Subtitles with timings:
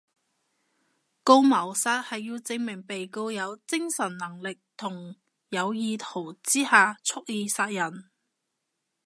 [1.23, 5.15] 告謀殺係要證明被告有精神能力同
[5.49, 8.09] 有意圖之下蓄意殺人